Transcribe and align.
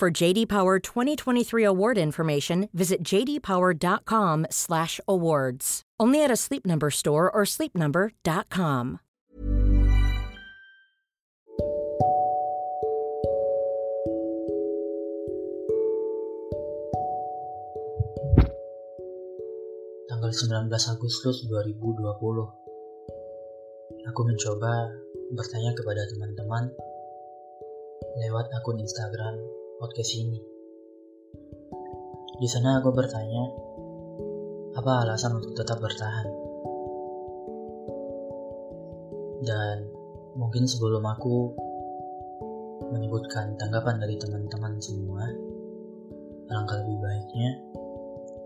For 0.00 0.08
JD 0.08 0.48
Power 0.48 0.80
2023 0.80 1.60
award 1.60 2.00
information, 2.00 2.72
visit 2.72 3.04
jdpower.com/awards. 3.04 5.64
Only 6.00 6.24
at 6.24 6.32
a 6.32 6.40
Sleep 6.40 6.64
Number 6.64 6.88
store 6.88 7.28
or 7.28 7.44
sleepnumber.com. 7.44 9.04
Tanggal 20.08 20.32
19 20.32 20.96
Agustus 20.96 21.44
2020 21.44 21.76
Aku 24.08 24.20
mencoba 24.24 24.72
bertanya 25.36 25.76
kepada 25.76 26.08
teman-teman 26.08 26.72
lewat 28.16 28.48
akun 28.56 28.80
Instagram 28.80 29.59
podcast 29.80 30.12
ini. 30.12 30.36
Di 32.36 32.44
sana 32.44 32.84
aku 32.84 32.92
bertanya, 32.92 33.48
apa 34.76 35.08
alasan 35.08 35.40
untuk 35.40 35.56
tetap 35.56 35.80
bertahan? 35.80 36.28
Dan 39.40 39.88
mungkin 40.36 40.68
sebelum 40.68 41.00
aku 41.08 41.56
menyebutkan 42.92 43.56
tanggapan 43.56 43.96
dari 44.04 44.20
teman-teman 44.20 44.76
semua, 44.84 45.24
alangkah 46.52 46.76
lebih 46.84 47.00
baiknya 47.00 47.50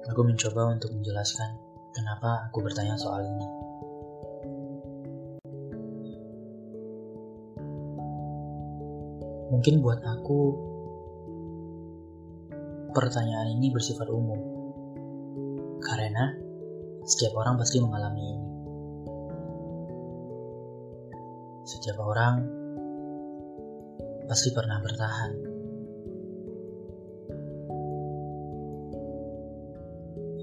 aku 0.06 0.22
mencoba 0.22 0.70
untuk 0.70 0.94
menjelaskan 0.94 1.58
kenapa 1.98 2.46
aku 2.46 2.62
bertanya 2.62 2.94
soal 2.94 3.26
ini. 3.26 3.48
Mungkin 9.50 9.82
buat 9.82 10.02
aku, 10.02 10.73
pertanyaan 12.94 13.58
ini 13.58 13.74
bersifat 13.74 14.06
umum. 14.06 14.38
Karena 15.82 16.30
setiap 17.04 17.36
orang 17.36 17.60
pasti 17.60 17.82
mengalami 17.82 18.22
ini. 18.22 18.48
Setiap 21.68 21.98
orang 22.00 22.34
pasti 24.30 24.48
pernah 24.54 24.80
bertahan. 24.80 25.32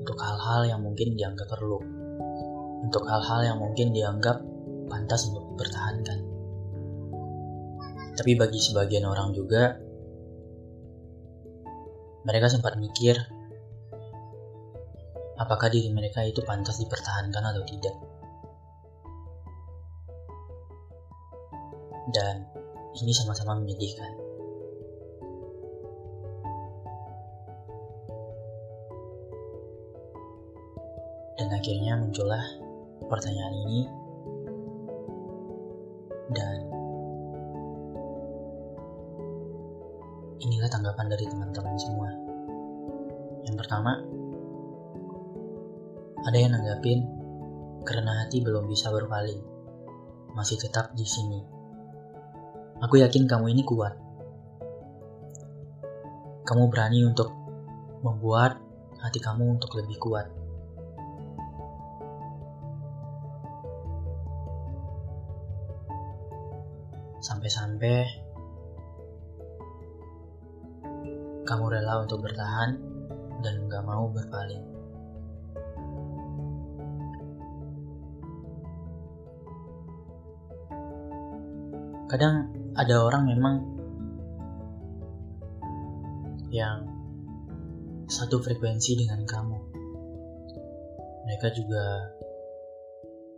Untuk 0.01 0.17
hal-hal 0.19 0.61
yang 0.69 0.81
mungkin 0.83 1.15
dianggap 1.17 1.47
perlu. 1.49 1.79
Untuk 2.85 3.07
hal-hal 3.07 3.47
yang 3.47 3.57
mungkin 3.57 3.95
dianggap 3.95 4.43
pantas 4.91 5.29
untuk 5.31 5.55
dipertahankan. 5.55 6.19
Tapi 8.11 8.31
bagi 8.35 8.59
sebagian 8.59 9.07
orang 9.07 9.31
juga, 9.31 9.77
mereka 12.21 12.47
sempat 12.49 12.77
mikir 12.77 13.17
apakah 15.41 15.73
diri 15.73 15.89
mereka 15.89 16.21
itu 16.21 16.45
pantas 16.45 16.77
dipertahankan 16.77 17.41
atau 17.41 17.65
tidak. 17.65 17.95
Dan 22.13 22.45
ini 23.01 23.11
sama-sama 23.15 23.57
menyedihkan. 23.57 24.11
Dan 31.41 31.47
akhirnya 31.49 31.97
muncullah 31.97 32.45
pertanyaan 33.09 33.55
ini 33.65 33.81
dan 36.31 36.59
inilah 40.39 40.69
tanggapan 40.69 41.07
dari 41.09 41.25
teman-teman 41.25 41.75
semua. 41.81 42.00
Pertama, 43.71 43.95
ada 46.27 46.35
yang 46.35 46.51
nanggapin 46.51 47.07
karena 47.87 48.19
hati 48.19 48.43
belum 48.43 48.67
bisa 48.67 48.91
berpaling, 48.91 49.39
masih 50.35 50.59
tetap 50.59 50.91
di 50.91 51.07
sini. 51.07 51.39
Aku 52.83 52.99
yakin 52.99 53.31
kamu 53.31 53.55
ini 53.55 53.63
kuat. 53.63 53.95
Kamu 56.43 56.67
berani 56.67 57.07
untuk 57.07 57.31
membuat 58.03 58.59
hati 58.99 59.23
kamu 59.23 59.55
untuk 59.55 59.71
lebih 59.79 59.95
kuat. 60.03 60.27
Sampai-sampai 67.23 68.03
kamu 71.47 71.65
rela 71.71 72.03
untuk 72.03 72.19
bertahan 72.19 72.90
dan 73.41 73.67
gak 73.67 73.83
mau 73.83 74.07
berpaling. 74.09 74.63
Kadang 82.11 82.51
ada 82.75 82.95
orang 83.07 83.23
memang 83.23 83.55
yang 86.51 86.83
satu 88.11 88.43
frekuensi 88.43 88.99
dengan 88.99 89.23
kamu. 89.23 89.59
Mereka 91.23 91.47
juga 91.55 92.11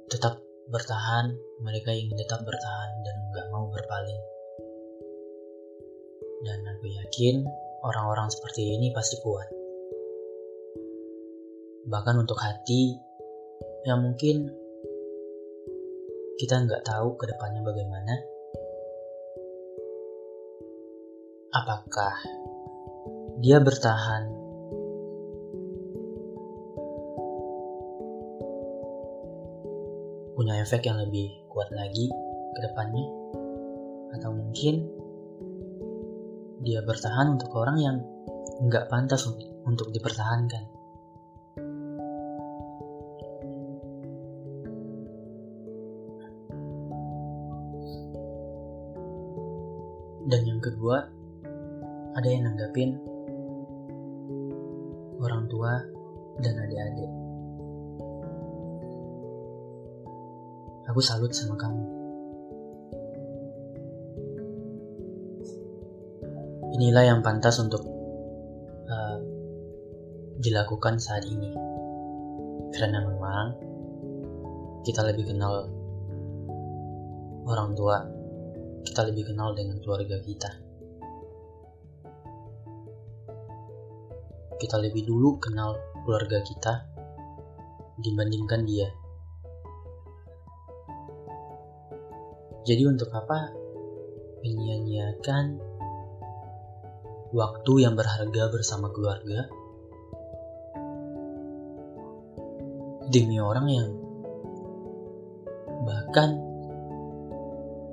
tetap 0.09 0.41
bertahan, 0.73 1.37
mereka 1.61 1.93
ingin 1.93 2.17
tetap 2.17 2.41
bertahan 2.41 2.91
dan 3.05 3.15
gak 3.29 3.47
mau 3.53 3.69
berpaling. 3.69 4.21
Dan 6.41 6.59
aku 6.65 6.89
yakin 6.89 7.45
orang-orang 7.85 8.27
seperti 8.33 8.73
ini 8.73 8.89
pasti 8.89 9.21
kuat. 9.21 9.62
Bahkan 11.93 12.25
untuk 12.25 12.41
hati 12.41 12.97
yang 13.85 14.01
mungkin 14.01 14.49
kita 16.41 16.65
nggak 16.65 16.81
tahu 16.89 17.13
ke 17.21 17.29
depannya 17.29 17.61
bagaimana. 17.61 18.13
Apakah 21.53 22.17
dia 23.37 23.61
bertahan 23.61 24.25
punya 30.33 30.65
efek 30.65 30.89
yang 30.89 30.97
lebih 30.97 31.29
kuat 31.53 31.69
lagi 31.69 32.09
ke 32.57 32.59
depannya? 32.65 33.05
Atau 34.17 34.33
mungkin 34.33 34.81
dia 36.65 36.81
bertahan 36.81 37.37
untuk 37.37 37.53
orang 37.53 37.77
yang 37.77 38.01
nggak 38.65 38.89
pantas 38.89 39.29
untuk 39.61 39.93
dipertahankan. 39.93 40.72
Dan 50.27 50.41
yang 50.47 50.59
kedua, 50.63 51.03
ada 52.15 52.27
yang 52.27 52.47
nanggapin 52.47 52.95
orang 55.19 55.47
tua 55.51 55.83
dan 56.39 56.53
adik-adik. 56.57 57.11
Aku 60.91 60.99
salut 60.99 61.31
sama 61.31 61.55
kamu. 61.55 62.03
inilah 66.73 67.05
yang 67.05 67.21
pantas 67.21 67.61
untuk 67.61 67.85
uh, 68.89 69.17
dilakukan 70.41 70.97
saat 70.97 71.21
ini 71.29 71.53
karena 72.73 73.05
memang 73.05 73.53
kita 74.81 75.05
lebih 75.05 75.29
kenal 75.29 75.69
orang 77.45 77.77
tua 77.77 78.01
kita 78.83 79.01
lebih 79.09 79.31
kenal 79.31 79.55
dengan 79.55 79.79
keluarga 79.79 80.19
kita. 80.19 80.51
Kita 84.59 84.75
lebih 84.79 85.03
dulu 85.07 85.39
kenal 85.43 85.75
keluarga 86.03 86.39
kita 86.43 86.73
dibandingkan 87.99 88.61
dia. 88.63 88.87
Jadi 92.63 92.83
untuk 92.87 93.11
apa? 93.11 93.51
Menyia-nyiakan 94.43 95.45
waktu 97.35 97.73
yang 97.81 97.95
berharga 97.97 98.43
bersama 98.53 98.93
keluarga 98.93 99.47
demi 103.11 103.41
orang 103.41 103.67
yang 103.67 103.89
bahkan 105.83 106.39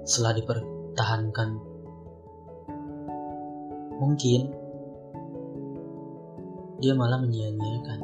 setelah 0.06 0.38
dipertahankan 0.90 1.54
mungkin 4.02 4.50
dia 6.82 6.96
malah 6.98 7.22
menyia-nyiakan. 7.22 8.00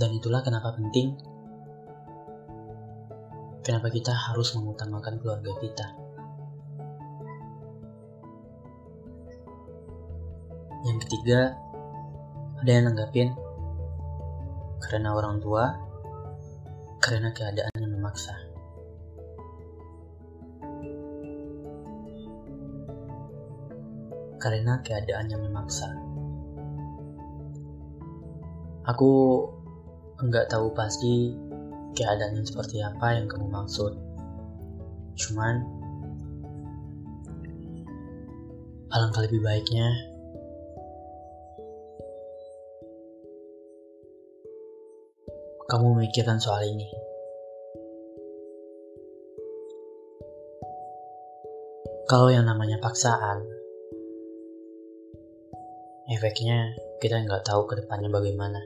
Dan 0.00 0.10
itulah 0.16 0.40
kenapa 0.40 0.72
penting 0.72 1.12
kenapa 3.60 3.92
kita 3.92 4.14
harus 4.16 4.56
mengutamakan 4.56 5.20
keluarga 5.20 5.52
kita. 5.60 5.86
Yang 10.88 10.98
ketiga 11.04 11.60
ada 12.64 12.70
yang 12.72 12.84
nanggapin 12.88 13.36
karena 14.80 15.12
orang 15.12 15.42
tua, 15.44 15.76
karena 17.04 17.32
keadaan 17.34 17.79
Karena 24.40 24.80
keadaan 24.80 25.28
yang 25.28 25.44
memaksa. 25.44 25.92
Aku 28.88 29.10
enggak 30.24 30.48
tahu 30.48 30.72
pasti 30.72 31.36
keadaan 31.92 32.40
yang 32.40 32.48
seperti 32.48 32.80
apa 32.80 33.20
yang 33.20 33.28
kamu 33.28 33.52
maksud. 33.52 33.92
Cuman, 35.20 35.60
alangkah 38.88 39.22
lebih 39.28 39.44
baiknya 39.44 39.92
kamu 45.70 45.94
memikirkan 45.94 46.40
soal 46.42 46.66
ini. 46.66 46.88
Kalau 52.10 52.26
yang 52.26 52.42
namanya 52.42 52.82
paksaan, 52.82 53.59
efeknya 56.10 56.74
kita 56.98 57.22
nggak 57.22 57.46
tahu 57.46 57.70
ke 57.70 57.78
depannya 57.78 58.10
bagaimana. 58.10 58.58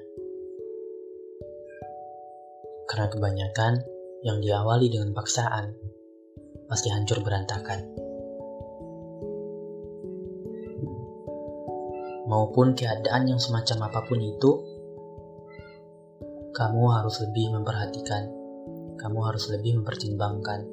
Karena 2.89 3.07
kebanyakan 3.13 3.85
yang 4.25 4.41
diawali 4.41 4.89
dengan 4.89 5.13
paksaan 5.13 5.77
pasti 6.65 6.89
hancur 6.89 7.21
berantakan. 7.21 7.85
Maupun 12.25 12.73
keadaan 12.73 13.29
yang 13.29 13.37
semacam 13.37 13.93
apa 13.93 14.01
pun 14.09 14.17
itu, 14.25 14.51
kamu 16.57 16.83
harus 16.97 17.21
lebih 17.21 17.53
memperhatikan, 17.53 18.33
kamu 18.97 19.19
harus 19.21 19.53
lebih 19.53 19.85
mempertimbangkan 19.85 20.65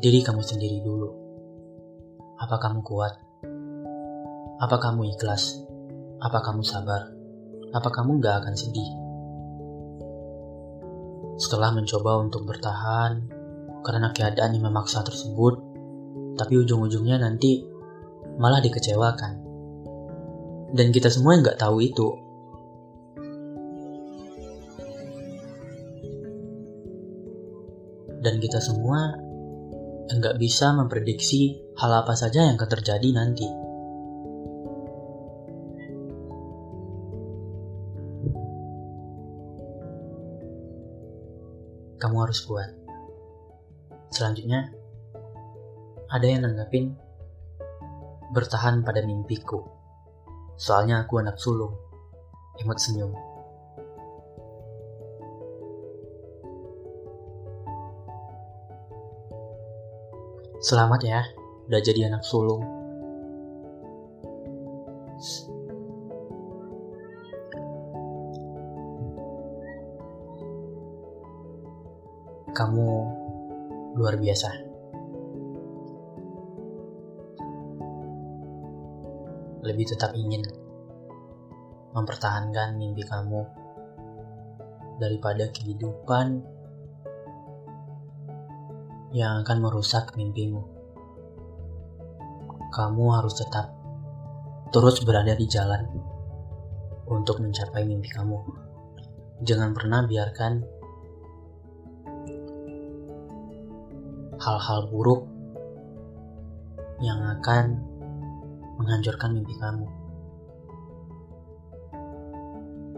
diri 0.00 0.24
kamu 0.24 0.40
sendiri 0.40 0.80
dulu. 0.80 1.12
Apa 2.40 2.56
kamu 2.56 2.80
kuat? 2.80 3.29
Apa 4.60 4.76
kamu 4.76 5.16
ikhlas? 5.16 5.56
Apa 6.20 6.44
kamu 6.44 6.60
sabar? 6.60 7.08
Apa 7.72 7.88
kamu 7.88 8.20
gak 8.20 8.44
akan 8.44 8.52
sedih? 8.52 8.92
Setelah 11.40 11.72
mencoba 11.72 12.20
untuk 12.20 12.44
bertahan 12.44 13.24
karena 13.80 14.12
keadaan 14.12 14.52
yang 14.52 14.68
memaksa 14.68 15.00
tersebut, 15.00 15.64
tapi 16.36 16.60
ujung-ujungnya 16.60 17.24
nanti 17.24 17.64
malah 18.36 18.60
dikecewakan. 18.60 19.40
Dan 20.76 20.92
kita 20.92 21.08
semua 21.08 21.40
yang 21.40 21.48
gak 21.48 21.64
tahu 21.64 21.80
itu, 21.80 22.08
dan 28.20 28.36
kita 28.36 28.60
semua 28.60 29.16
nggak 30.12 30.36
bisa 30.36 30.76
memprediksi 30.76 31.56
hal 31.80 32.04
apa 32.04 32.12
saja 32.12 32.44
yang 32.44 32.60
akan 32.60 32.68
terjadi 32.76 33.08
nanti. 33.16 33.69
Kamu 42.00 42.16
harus 42.24 42.40
kuat. 42.48 42.72
Selanjutnya, 44.08 44.72
ada 46.08 46.24
yang 46.24 46.48
nanggapin 46.48 46.96
bertahan 48.32 48.80
pada 48.80 49.04
mimpiku. 49.04 49.68
Soalnya 50.56 51.04
aku 51.04 51.20
anak 51.20 51.36
sulung. 51.36 51.76
Emot 52.56 52.80
senyum. 52.80 53.12
Selamat 60.64 61.00
ya, 61.04 61.20
udah 61.68 61.80
jadi 61.84 62.08
anak 62.08 62.24
sulung. 62.24 62.79
Biasa. 74.20 74.50
Lebih 79.64 79.86
tetap 79.88 80.12
ingin 80.16 80.44
mempertahankan 81.96 82.78
mimpi 82.78 83.02
kamu 83.02 83.42
daripada 85.00 85.48
kehidupan 85.50 86.44
yang 89.10 89.42
akan 89.42 89.58
merusak 89.58 90.14
mimpimu. 90.14 90.62
Kamu 92.70 93.04
harus 93.10 93.34
tetap 93.34 93.74
terus 94.70 95.02
berada 95.02 95.34
di 95.34 95.50
jalan 95.50 95.82
untuk 97.10 97.42
mencapai 97.42 97.82
mimpi 97.82 98.06
kamu. 98.14 98.38
Jangan 99.42 99.74
pernah 99.74 100.06
biarkan 100.06 100.79
hal-hal 104.40 104.88
buruk 104.88 105.28
yang 107.04 107.20
akan 107.40 107.76
menghancurkan 108.80 109.36
mimpi 109.36 109.52
kamu. 109.60 109.88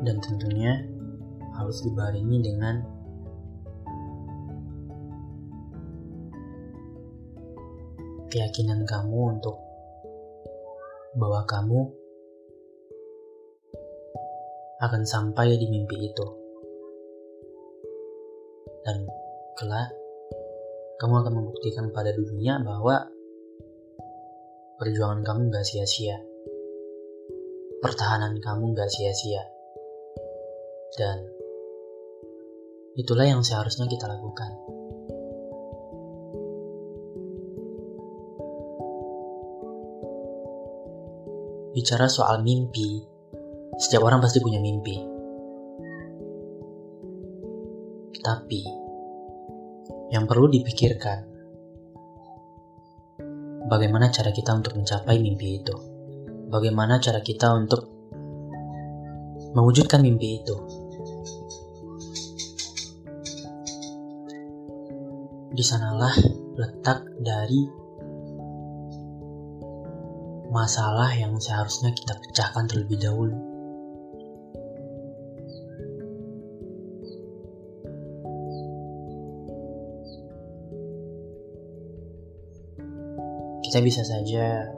Dan 0.02 0.18
tentunya 0.18 0.82
harus 1.54 1.82
dibarengi 1.87 2.38
dengan 2.42 2.82
keyakinan 8.30 8.82
kamu 8.87 9.38
untuk 9.38 9.58
bahwa 11.14 11.44
kamu 11.44 11.80
akan 14.82 15.02
sampai 15.06 15.54
di 15.54 15.66
mimpi 15.70 16.11
itu. 16.11 16.26
Dan 18.82 19.06
kelak, 19.54 20.01
kamu 21.02 21.14
akan 21.18 21.35
membuktikan 21.35 21.90
pada 21.90 22.14
dunia 22.14 22.62
bahwa 22.62 23.11
perjuangan 24.78 25.26
kamu 25.26 25.50
gak 25.50 25.66
sia-sia. 25.66 26.14
Pertahanan 27.82 28.38
kamu 28.38 28.71
gak 28.78 28.87
sia-sia. 28.87 29.42
Dan 30.94 31.26
itulah 32.94 33.26
yang 33.26 33.42
seharusnya 33.42 33.90
kita 33.90 34.06
lakukan. 34.06 34.54
bicara 41.73 42.04
soal 42.04 42.44
mimpi, 42.44 43.00
setiap 43.80 44.04
orang 44.04 44.21
pasti 44.21 44.44
punya 44.44 44.61
mimpi. 44.61 45.00
Tapi, 48.21 48.81
yang 50.12 50.28
perlu 50.28 50.45
dipikirkan, 50.52 51.25
bagaimana 53.64 54.12
cara 54.12 54.28
kita 54.28 54.52
untuk 54.52 54.76
mencapai 54.76 55.16
mimpi 55.16 55.64
itu? 55.64 55.73
Bagaimana 56.52 57.00
cara 57.00 57.25
kita 57.25 57.49
untuk 57.57 57.88
mewujudkan 59.57 60.04
mimpi 60.04 60.45
itu? 60.45 60.57
Di 65.57 65.64
sanalah 65.64 66.12
letak 66.61 67.09
dari 67.16 67.64
masalah 70.52 71.09
yang 71.16 71.40
seharusnya 71.40 71.97
kita 71.97 72.21
pecahkan 72.21 72.69
terlebih 72.69 73.00
dahulu. 73.00 73.51
Kita 83.72 83.88
bisa 83.88 84.04
saja 84.04 84.68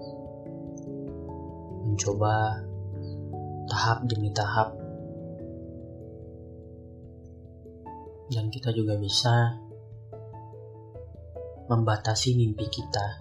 mencoba 1.83 2.63
tahap 3.67 4.07
demi 4.07 4.31
tahap. 4.31 4.71
Dan 8.31 8.55
kita 8.55 8.71
juga 8.71 8.95
bisa 8.95 9.59
membatasi 11.67 12.39
mimpi 12.39 12.71
kita. 12.71 13.19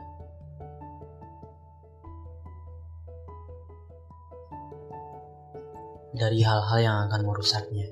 Dari 6.13 6.37
hal-hal 6.45 6.79
yang 6.85 6.97
akan 7.09 7.21
merusaknya, 7.25 7.89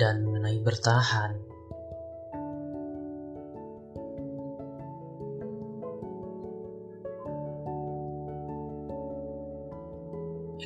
dan 0.00 0.24
mengenai 0.24 0.56
bertahan, 0.64 1.47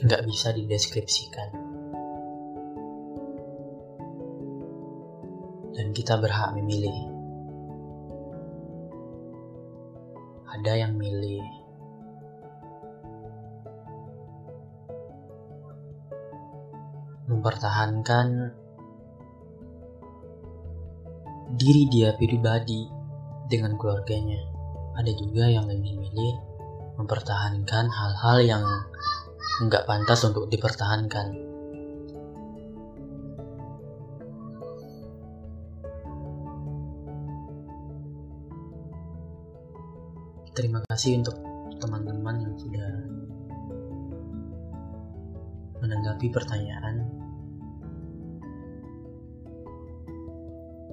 nggak 0.02 0.22
bisa 0.26 0.50
dideskripsikan. 0.50 1.72
dan 5.72 5.90
kita 5.96 6.20
berhak 6.20 6.52
memilih. 6.56 6.94
Ada 10.52 10.84
yang 10.84 11.00
milih 11.00 11.40
mempertahankan 17.32 18.52
diri 21.56 21.88
dia 21.88 22.12
pribadi 22.20 22.84
dengan 23.48 23.80
keluarganya. 23.80 24.44
Ada 24.92 25.08
juga 25.16 25.48
yang 25.48 25.64
lebih 25.64 25.96
milih 25.96 26.34
mempertahankan 27.00 27.88
hal-hal 27.88 28.38
yang 28.44 28.64
nggak 29.60 29.84
pantas 29.84 30.24
untuk 30.24 30.48
dipertahankan. 30.48 31.52
terima 40.52 40.84
kasih 40.92 41.24
untuk 41.24 41.36
teman-teman 41.80 42.44
yang 42.44 42.54
sudah 42.60 42.92
menanggapi 45.80 46.28
pertanyaan. 46.28 47.08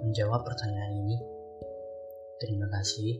Menjawab 0.07 0.41
pertanyaan 0.47 1.05
ini. 1.05 1.17
Terima 2.39 2.71
kasih 2.71 3.19